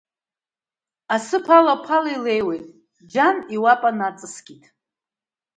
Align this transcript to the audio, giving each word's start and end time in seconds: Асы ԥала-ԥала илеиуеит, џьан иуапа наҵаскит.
Асы 1.15 1.37
ԥала-ԥала 1.45 2.09
илеиуеит, 2.15 2.65
џьан 3.11 3.37
иуапа 3.55 3.89
наҵаскит. 3.97 4.63